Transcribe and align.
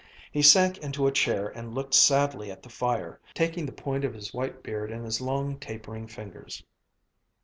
He 0.31 0.41
sank 0.41 0.79
into 0.79 1.05
a 1.05 1.11
chair 1.11 1.47
and 1.49 1.75
looked 1.75 1.93
sadly 1.93 2.49
at 2.49 2.63
the 2.63 2.69
fire, 2.69 3.19
taking 3.35 3.67
the 3.67 3.71
point 3.71 4.03
of 4.03 4.15
his 4.15 4.33
white 4.33 4.63
beard 4.63 4.89
in 4.89 5.03
his 5.03 5.21
long, 5.21 5.59
tapering 5.59 6.07
fingers. 6.07 6.63